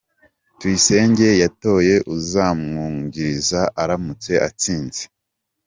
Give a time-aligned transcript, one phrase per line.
[0.59, 5.03] Tuyisenge yatoye uzamwungiriza aramutse atsinze